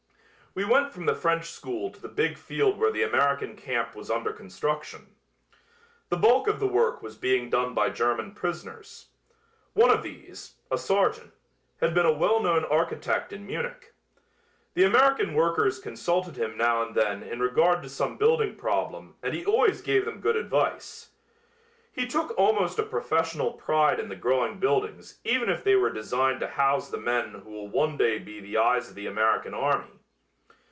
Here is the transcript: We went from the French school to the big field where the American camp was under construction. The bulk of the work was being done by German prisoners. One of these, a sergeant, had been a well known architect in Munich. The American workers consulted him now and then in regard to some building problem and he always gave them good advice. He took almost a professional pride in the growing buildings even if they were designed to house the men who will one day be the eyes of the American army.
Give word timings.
We 0.53 0.65
went 0.65 0.91
from 0.91 1.05
the 1.05 1.15
French 1.15 1.45
school 1.45 1.91
to 1.91 2.01
the 2.01 2.09
big 2.09 2.37
field 2.37 2.77
where 2.77 2.91
the 2.91 3.03
American 3.03 3.55
camp 3.55 3.95
was 3.95 4.11
under 4.11 4.33
construction. 4.33 5.15
The 6.09 6.17
bulk 6.17 6.49
of 6.49 6.59
the 6.59 6.67
work 6.67 7.01
was 7.01 7.15
being 7.15 7.49
done 7.49 7.73
by 7.73 7.89
German 7.91 8.33
prisoners. 8.33 9.07
One 9.71 9.89
of 9.89 10.03
these, 10.03 10.55
a 10.69 10.77
sergeant, 10.77 11.31
had 11.79 11.93
been 11.93 12.05
a 12.05 12.11
well 12.11 12.41
known 12.41 12.65
architect 12.65 13.31
in 13.31 13.45
Munich. 13.47 13.93
The 14.73 14.83
American 14.83 15.35
workers 15.35 15.79
consulted 15.79 16.35
him 16.35 16.57
now 16.57 16.81
and 16.83 16.95
then 16.95 17.23
in 17.23 17.39
regard 17.39 17.81
to 17.83 17.87
some 17.87 18.17
building 18.17 18.57
problem 18.57 19.15
and 19.23 19.33
he 19.33 19.45
always 19.45 19.79
gave 19.81 20.03
them 20.03 20.19
good 20.19 20.35
advice. 20.35 21.11
He 21.93 22.05
took 22.05 22.37
almost 22.37 22.77
a 22.77 22.83
professional 22.83 23.53
pride 23.53 24.01
in 24.01 24.09
the 24.09 24.17
growing 24.17 24.59
buildings 24.59 25.19
even 25.23 25.47
if 25.47 25.63
they 25.63 25.75
were 25.77 25.91
designed 25.93 26.41
to 26.41 26.47
house 26.49 26.89
the 26.89 26.97
men 26.99 27.29
who 27.35 27.51
will 27.51 27.69
one 27.69 27.95
day 27.95 28.19
be 28.19 28.41
the 28.41 28.57
eyes 28.57 28.89
of 28.89 28.95
the 28.95 29.07
American 29.07 29.53
army. 29.53 29.87